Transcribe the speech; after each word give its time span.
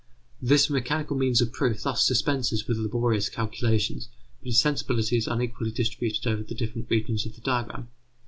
This 0.41 0.67
mechanical 0.67 1.15
means 1.15 1.41
of 1.41 1.51
proof 1.51 1.83
thus 1.83 2.07
dispenses 2.07 2.67
with 2.67 2.79
laborious 2.79 3.29
calculations, 3.29 4.09
but 4.41 4.49
its 4.49 4.59
sensibility 4.59 5.15
is 5.15 5.27
unequally 5.27 5.69
distributed 5.69 6.25
over 6.25 6.41
the 6.41 6.55
different 6.55 6.89
regions 6.89 7.27
of 7.27 7.35
the 7.35 7.41
diagram. 7.41 7.87